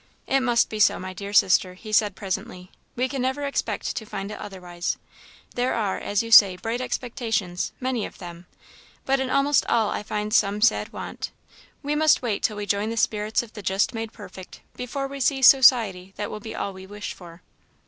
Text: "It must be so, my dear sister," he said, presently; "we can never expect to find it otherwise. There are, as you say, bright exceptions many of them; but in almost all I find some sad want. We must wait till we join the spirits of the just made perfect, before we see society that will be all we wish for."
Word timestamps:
"It 0.25 0.39
must 0.39 0.67
be 0.67 0.79
so, 0.79 0.97
my 0.97 1.13
dear 1.13 1.31
sister," 1.31 1.75
he 1.75 1.91
said, 1.93 2.15
presently; 2.15 2.71
"we 2.95 3.07
can 3.07 3.21
never 3.21 3.43
expect 3.43 3.95
to 3.95 4.03
find 4.03 4.31
it 4.31 4.39
otherwise. 4.39 4.97
There 5.53 5.75
are, 5.75 5.99
as 5.99 6.23
you 6.23 6.31
say, 6.31 6.57
bright 6.57 6.81
exceptions 6.81 7.71
many 7.79 8.07
of 8.07 8.17
them; 8.17 8.47
but 9.05 9.19
in 9.19 9.29
almost 9.29 9.63
all 9.67 9.91
I 9.91 10.01
find 10.01 10.33
some 10.33 10.59
sad 10.59 10.91
want. 10.91 11.29
We 11.83 11.93
must 11.93 12.23
wait 12.23 12.41
till 12.41 12.57
we 12.57 12.65
join 12.65 12.89
the 12.89 12.97
spirits 12.97 13.43
of 13.43 13.53
the 13.53 13.61
just 13.61 13.93
made 13.93 14.11
perfect, 14.11 14.61
before 14.75 15.05
we 15.07 15.19
see 15.19 15.43
society 15.43 16.13
that 16.17 16.31
will 16.31 16.39
be 16.39 16.55
all 16.55 16.73
we 16.73 16.87
wish 16.87 17.13
for." 17.13 17.43